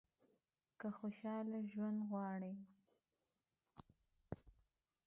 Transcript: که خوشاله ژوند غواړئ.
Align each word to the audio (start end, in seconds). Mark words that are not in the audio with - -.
که 0.79 0.87
خوشاله 0.97 1.59
ژوند 1.71 1.99
غواړئ. 2.09 2.55